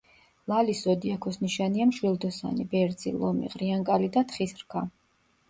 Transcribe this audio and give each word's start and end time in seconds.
ლალის 0.51 0.79
ზოდიაქოს 0.85 1.37
ნიშანია 1.43 1.87
მშვილდოსანი, 1.89 2.67
ვერძი, 2.73 3.15
ლომი, 3.19 3.53
ღრიანკალი 3.57 4.11
და 4.19 4.27
თხის 4.33 4.59
რქა. 4.65 4.85